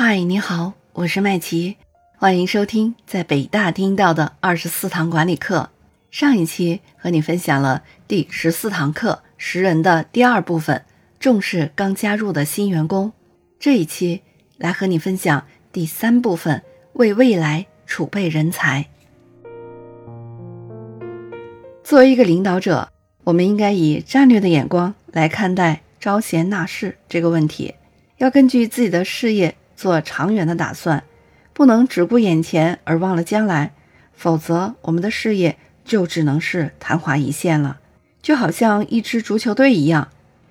[0.00, 1.76] 嗨，你好，我是麦琪，
[2.16, 5.70] 欢迎收听在北大听到的二十四堂管理课。
[6.12, 10.84] 上一期和你分享了第十四堂课“识人”的第二部分，
[11.18, 13.12] 重视刚加入的新员工。
[13.58, 14.22] 这一期
[14.56, 16.62] 来和你分享第三部分，
[16.92, 18.86] 为未来储备人才。
[21.82, 22.88] 作为一个领导者，
[23.24, 27.74] 我们应该以战略的眼光来看待招贤纳士这个问题，
[28.18, 31.04] 要根据自己的事业做长远的打算，
[31.52, 33.72] 不能只顾眼前而忘了将来，
[34.12, 35.56] 否则我们的事业。
[35.84, 37.78] 就只能是昙花一现了，
[38.20, 40.08] 就好像一支足球队一样，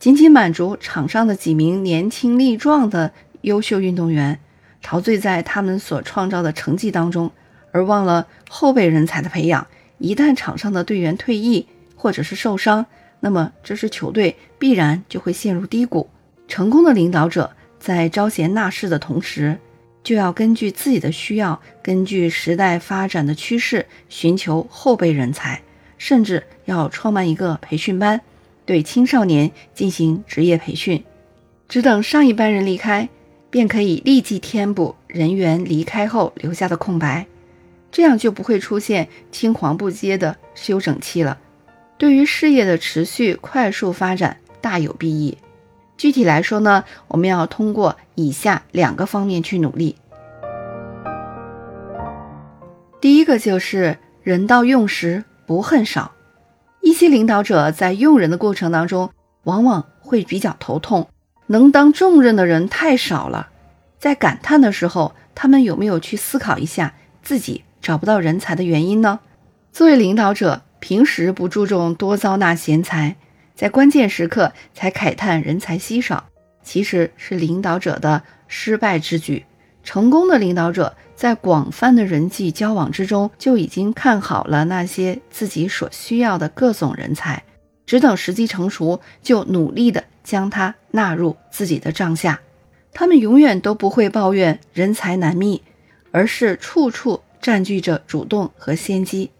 [0.00, 3.12] 仅仅满足场上的几名年轻力壮的
[3.42, 4.40] 优秀运动员，
[4.82, 7.30] 陶醉在他们所创造的成绩当中，
[7.70, 9.68] 而忘了后备人才的培养。
[9.98, 12.86] 一旦场上的队员退役或者是受伤，
[13.20, 16.10] 那么这支球队必然就会陷入低谷。
[16.48, 19.58] 成功的领导者在招贤纳士的同时。
[20.02, 25.60] 就要根据自己的需要，根据时代发展的趋势，寻求后备人才，
[25.98, 28.18] 甚至要创办一个培训班，
[28.64, 31.04] 对青少年进行职业培训。
[31.68, 33.10] 只等上一班人离开，
[33.50, 37.26] 便可以立即填补人员离开后留下的空白，
[37.92, 41.38] 这样就不会出现青黄不接的休整期了。
[41.98, 45.36] 对于事业的持续快速发展大有裨益。
[46.00, 49.96] 具体来说呢，我们要通过以下两个方面去努力。
[53.02, 56.12] 第一个就是人到用时不恨少。
[56.80, 59.10] 一些领导者在用人的过程当中，
[59.42, 61.06] 往往会比较头痛，
[61.48, 63.50] 能当重任的人太少了。
[63.98, 69.20] 在感叹的时候，他们有没有去思考一下自己找不到人才的原因呢？
[69.70, 73.16] 作为领导者，平时不注重多招纳贤才。
[73.60, 76.30] 在关键时刻才慨叹人才稀少，
[76.62, 79.44] 其实是领导者的失败之举。
[79.84, 87.42] 成功的领导者在广泛的人际交往之中就已经看好了那些自己所需要的各种人才，
[87.84, 92.40] 只等时机成熟，就努力的将他纳入自己的帐下。
[92.94, 95.60] 他们永远都不会抱怨人才难觅，
[96.12, 99.30] 而是处处占据着主动和先机。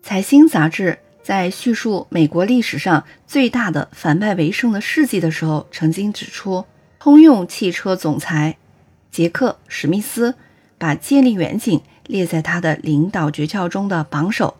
[0.00, 1.00] 财新杂志。
[1.24, 6.66] 在叙述美国历史上最大的反败为胜的事迹的时候，曾经指出，
[7.00, 8.58] 通用汽车总裁
[9.10, 10.34] 杰克·史密斯
[10.76, 14.58] 把建立远景列在他的领导诀窍中的榜首，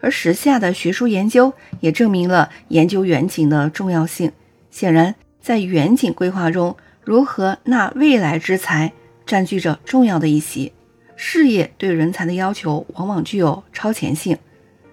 [0.00, 4.30] 而时下的学术研究也证明了研究远景的重要性。
[4.70, 8.92] 显然，在远景规划中，如何纳未来之才
[9.26, 10.72] 占据着重要的一席。
[11.16, 14.38] 事业对人才的要求往往具有超前性。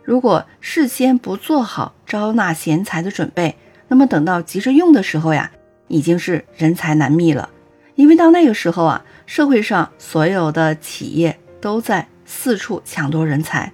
[0.04, 3.56] 如果事先不做好招纳贤才的准备，
[3.88, 5.52] 那么等到急着用的时候呀，
[5.88, 7.50] 已经是人才难觅了。
[7.96, 13.72] 因为到那个时候啊，社会上所有的企业都在四处抢夺人才，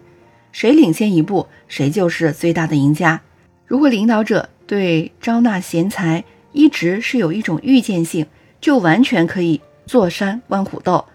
[0.51, 3.21] 谁领先一步，谁就是最大的赢家。
[3.65, 8.25] 如果领导者对招纳贤才一直是有一种预见性，
[8.59, 11.05] 就完全可以坐山观虎斗。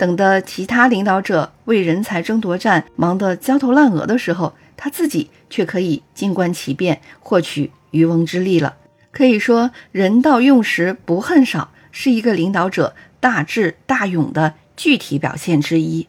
[0.00, 8.78] 等的其他领导者为人才争夺战忙得焦头烂额的时候，他自己却可以静观其变，获取渔翁之利了。
[9.10, 16.08] 可以说，人到用时不恨少，是一个领导者大智大勇的具体表现之一。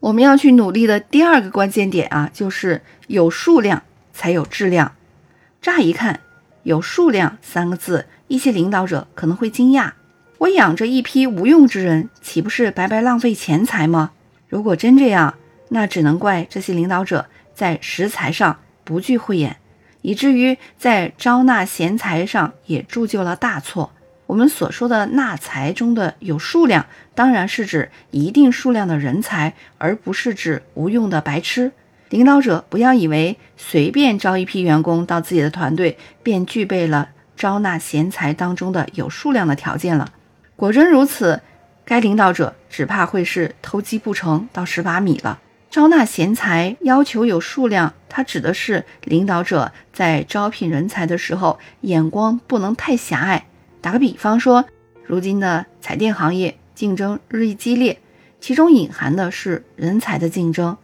[0.00, 3.82] 我们要去努力的第二个关键点啊，就是有数量
[4.14, 4.92] 才有质量。
[5.60, 6.20] 乍一看
[6.64, 9.92] ，“有数量”三个字，一些领导者可能会惊讶。
[10.38, 14.10] 我养着一批无用之人，岂不是白白浪费钱财吗？
[14.48, 15.34] 如果真这样，
[15.70, 19.56] 那只能怪这些领导者在识才上不具慧眼，
[20.02, 23.92] 以至于在招纳贤才上也铸就了大错。
[24.26, 31.72] 我们所说的纳才中的有数量，当然是指一定数量的人才，而不是指无用的白痴。
[32.10, 40.12] 领导者不要以为随便招一批员工到自己的团队，便具备了招纳贤才当中的有数量的条件了。
[40.56, 41.42] 果真如此，
[41.84, 45.38] 该领导者只怕会是偷鸡不成到蚀把米了。
[45.70, 53.46] 招纳贤才要求有数量，它指的是领导者在招聘人才的时候，眼光不能太狭隘。
[53.82, 54.64] 打个比方说，
[55.04, 57.98] 如今的彩电行业竞争日益激烈，
[58.40, 60.74] 其中隐含的是人才的竞争。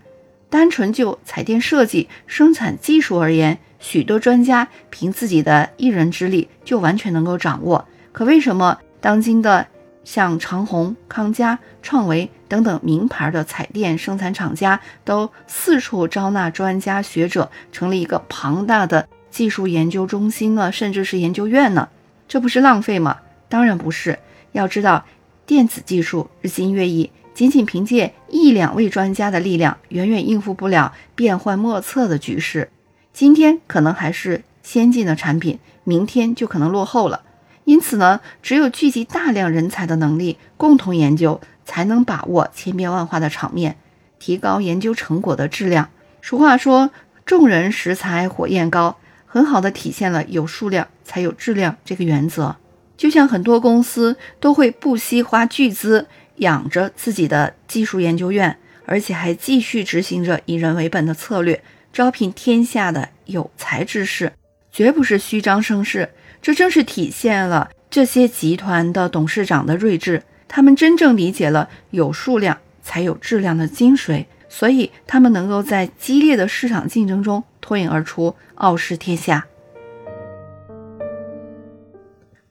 [0.51, 7.89] 单纯就彩电设计生产技术而言，许多专家凭自己的一人之力就完全能够掌握。
[8.13, 8.79] 可为什么？
[9.03, 9.67] 当今的
[10.05, 21.89] 像长虹、康佳、创维等等名牌的彩电生产厂家，都四处招纳专家学者，成立一个庞大的技术研究中心呢，甚至是研究院呢，
[22.29, 23.19] 这不是浪费吗？
[23.49, 24.17] 当然不是。
[24.53, 25.05] 要知道，
[25.45, 32.71] 电子技术日新月异，仅仅凭借一两位专家的力量，远远应付不了变幻莫测的局势。
[33.13, 37.23] 今天可能还是先进的产品，明天就可能落后了。
[37.65, 43.77] 因此呢，只有聚集大量人才的能力，共同研究，才能把握千变万化的场面，
[44.19, 45.89] 提高研究成果的质量。
[46.21, 46.91] 俗话说
[47.25, 52.57] ：“众人拾柴火焰高”，很好的体现了有数量才有质量这个原则。
[52.97, 56.07] 就像很多公司都会不惜花巨资
[56.37, 61.63] 养着自己的技术研究院，而且还继续执行着以人为本的策略，
[61.93, 64.33] 招聘天下的有才之士，
[64.73, 66.11] 绝不是虚张声势。
[66.41, 79.47] 这正是体现了这些集团的董事长的睿智，他们真正理解了有数量才有质量的精髓，所以他们能够在激烈的市场竞争中脱颖而出，傲视天下。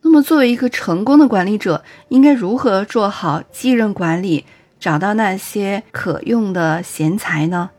[0.04, 4.46] 那么，作为一个成功的管理者，应该如何做好继任管理，
[4.80, 7.70] 找到那些可用的贤才呢？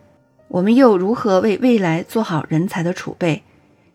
[0.48, 3.42] 我们又如何为未来做好人才的储备？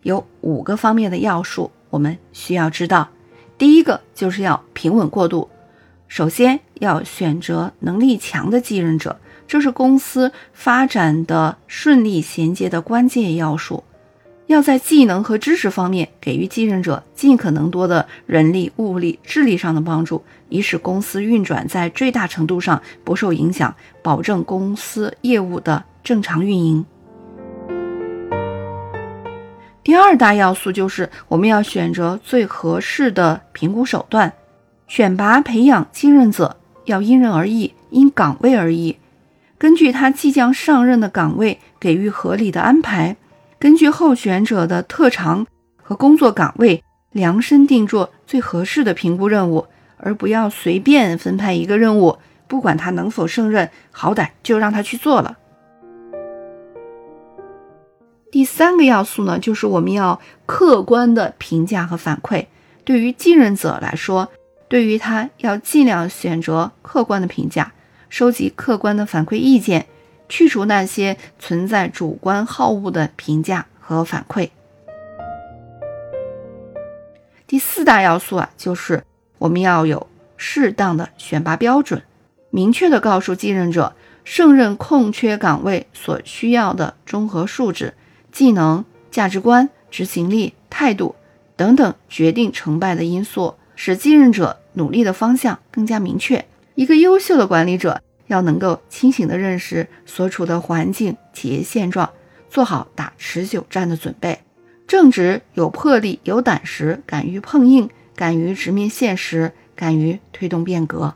[0.08, 1.70] 有五个方面的要素。
[1.90, 3.10] 我们需要知道，
[3.58, 5.50] 第一个就是要平稳过渡。
[6.08, 13.84] 首先要选择能力强的继任者，这是公司发展的顺利衔接的关键要素。
[14.46, 26.86] 要在技能和知识方面给予继任者尽可能多的人力、物力、智力上的帮助，以使公司运转在最大程度上不受影响，保证公司业务的正常运营。
[29.88, 34.34] 第二大要素就是我们要选择最合适的评估手段，
[34.86, 38.98] 选拔培养继任者要因人而异，因岗位而异，
[39.58, 43.16] 根据他即将上任的岗位给予合理的安排，
[43.58, 45.48] 根据候选者的特长
[45.82, 46.84] 和工作岗位
[47.14, 52.18] 量身定做最合适的评估任务，而不要随便分派一个任务，
[52.50, 55.38] 不管他能否胜任，好歹就让他去做了。
[58.30, 62.46] 第三个要素呢，就是我们要客观的评价和反馈。
[62.84, 64.30] 对于继任者来说，
[64.68, 67.72] 对于他要尽量选择客观的评价，
[68.10, 69.88] 收集客观的反馈意见，
[70.28, 74.50] 去除那些存在主观好恶的评价和反馈。
[77.48, 79.04] 第四大要素啊，就是
[79.38, 82.04] 我们要有适当的选拔标准，
[82.50, 83.96] 明确的告诉继任者，
[84.26, 87.94] 胜任空缺岗位所需要的综合素质。
[88.38, 91.16] 技能、价值观、执行力、态度
[91.56, 96.46] 等等决定成败的因素，使继任者努力的方向更加明确。
[96.76, 102.12] 一个优秀的管理者要能够清醒地认识所处的环境、企业现状，
[102.48, 104.38] 做好打持久战的准备。
[104.86, 111.16] 正直、有魄力、有胆识，敢于碰硬，敢于直面现实，敢于推动变革。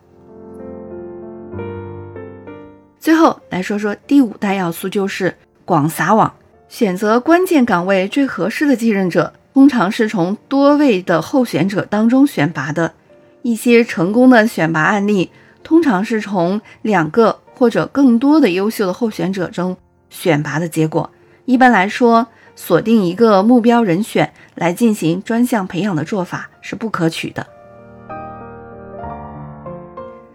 [2.98, 6.34] 最后来说说第五大要素，就是广撒网。
[6.72, 12.94] 选择关键岗位最合适的继任者，通常是从多位的候选者当中选拔的。
[13.42, 15.30] 一些成功的选拔案例，
[15.64, 19.76] 通常是从两个或者更多的优秀的候选者中
[20.10, 21.12] 选拔的结果。
[21.44, 22.26] 一般来说，
[22.56, 27.46] 锁定一个目标人选来进行专项培养的做法是不可取的。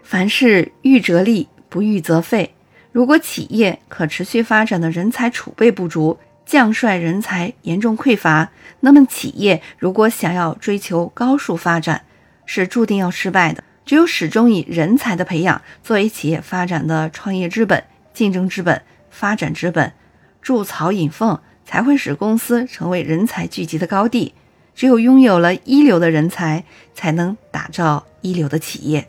[0.02, 2.52] 凡事预则立，不预则废。
[2.92, 8.50] 如果企业可持续发展的人才储备不足，将帅人才严重匮乏，
[8.80, 12.04] 那么企业如果想要追求高速发展，
[12.46, 13.64] 是注定要失败的。
[13.84, 17.84] 只有始终以人才的培养作为企业发展的创业之本、
[18.14, 19.92] 竞争之本、发展之本，
[20.40, 24.34] 筑巢引凤，才会使公司成为人才聚集的高地。
[24.74, 29.08] 只有拥有了一流的人才，才能打造一流的企业。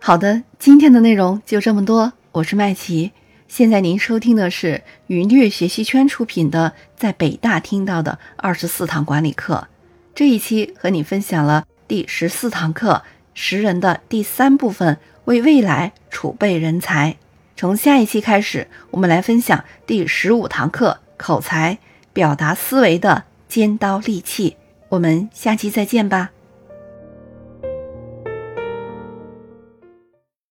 [0.00, 3.12] 好的，今天的内容就这么多，我是麦琪。
[3.56, 9.68] 现在您收听的是云略学习圈出品的《在北大听到的二十四堂管理课》，
[10.12, 17.14] 这一期和你分享了第十四堂课“识人”的第三部分，为未来储备人才。
[17.56, 21.78] 从下一期开始，我们来分享第十五堂课“口才
[22.12, 24.56] 表达思维的尖刀利器”。
[24.90, 26.32] 我们下期再见吧。